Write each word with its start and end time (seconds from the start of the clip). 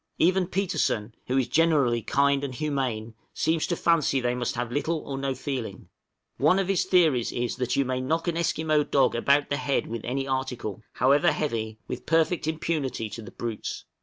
Even 0.17 0.47
Petersen, 0.47 1.13
who 1.27 1.37
is 1.37 1.47
generally 1.47 2.01
kind 2.01 2.43
and 2.43 2.55
humane, 2.55 3.13
seems 3.35 3.67
to 3.67 3.75
fancy 3.75 4.19
they 4.19 4.33
must 4.33 4.55
have 4.55 4.71
little 4.71 4.97
or 5.07 5.15
no 5.15 5.35
feeling: 5.35 5.89
one 6.37 6.57
of 6.57 6.67
his 6.69 6.85
theories 6.85 7.31
is, 7.31 7.57
that 7.57 7.75
you 7.75 7.85
may 7.85 8.01
knock 8.01 8.27
an 8.27 8.35
Esquimaux 8.35 8.83
dog 8.85 9.13
about 9.13 9.49
the 9.49 9.57
head 9.57 9.85
with 9.85 10.03
any 10.03 10.25
article, 10.27 10.81
however 10.93 11.31
heavy, 11.31 11.77
with 11.87 12.07
perfect 12.07 12.47
impunity 12.47 13.11
to 13.11 13.21
the 13.21 13.29
brutes. 13.29 13.85